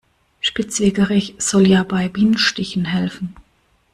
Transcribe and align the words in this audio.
Spitzwegerich 0.39 1.35
soll 1.37 1.67
ja 1.67 1.83
bei 1.83 2.09
Bienenstichen 2.09 2.85
helfen. 2.85 3.35